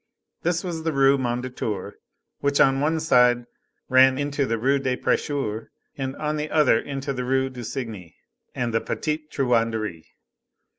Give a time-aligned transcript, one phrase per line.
[0.41, 1.91] This was the Rue Mondétour,
[2.39, 3.45] which on one side
[3.87, 8.11] ran into the Rue de Prêcheurs, and on the other into the Rue du Cygne
[8.55, 10.07] and the Petite Truanderie.